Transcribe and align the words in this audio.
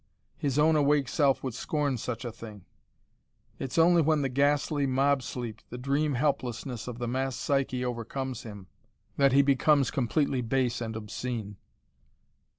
His 0.35 0.57
own 0.57 0.75
awake 0.75 1.07
self 1.07 1.43
would 1.43 1.53
scorn 1.53 1.95
such 1.95 2.25
a 2.25 2.31
thing. 2.31 2.65
It's 3.59 3.77
only 3.77 4.01
when 4.01 4.23
the 4.23 4.29
ghastly 4.29 4.87
mob 4.87 5.21
sleep, 5.21 5.61
the 5.69 5.77
dream 5.77 6.15
helplessness 6.15 6.87
of 6.87 6.97
the 6.97 7.07
mass 7.07 7.35
psyche 7.35 7.85
overcomes 7.85 8.41
him, 8.41 8.65
that 9.17 9.31
he 9.31 9.43
becomes 9.43 9.91
completely 9.91 10.41
base 10.41 10.81
and 10.81 10.95
obscene." 10.95 11.57